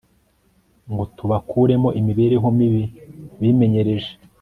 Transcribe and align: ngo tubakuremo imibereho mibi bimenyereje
ngo 0.91 1.03
tubakuremo 1.17 1.89
imibereho 1.99 2.47
mibi 2.57 2.83
bimenyereje 3.41 4.11